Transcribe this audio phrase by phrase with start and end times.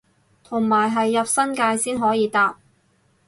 [0.43, 2.57] 同埋係入新界先可以搭